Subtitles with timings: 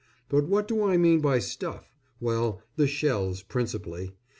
[0.31, 1.93] What do I mean by stuff?
[2.19, 4.15] Well, the shells, principally.